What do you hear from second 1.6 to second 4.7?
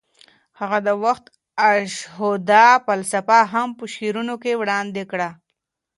الشهود فلسفه هم په شعرونو کې